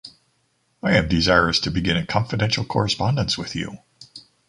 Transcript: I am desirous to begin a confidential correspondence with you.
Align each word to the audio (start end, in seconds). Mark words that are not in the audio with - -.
I 0.81 0.93
am 0.97 1.07
desirous 1.09 1.59
to 1.59 1.69
begin 1.69 1.95
a 1.95 2.07
confidential 2.07 2.65
correspondence 2.65 3.37
with 3.37 3.55
you. 3.55 3.77